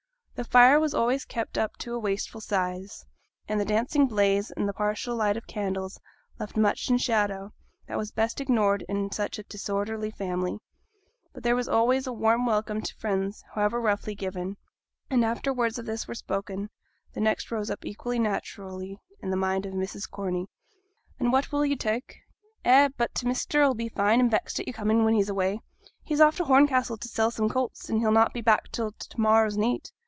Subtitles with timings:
[0.35, 3.05] The fire was always kept up to a wasteful size,
[3.47, 5.99] and the dancing blaze and the partial light of candles
[6.39, 7.51] left much in shadow
[7.87, 10.57] that was best ignored in such a disorderly family.
[11.31, 14.57] But there was always a warm welcome to friends, however roughly given;
[15.11, 16.71] and after the words of this were spoken,
[17.13, 20.47] the next rose up equally naturally in the mind of Mrs Corney.
[21.19, 22.17] 'And what will ye tak'?
[22.65, 22.89] Eh!
[22.97, 25.59] but t' measter 'll be fine and vexed at your comin' when he's away.
[26.01, 29.19] He's off to Horncastle t' sell some colts, and he'll not be back till to
[29.21, 29.91] morrow's neet.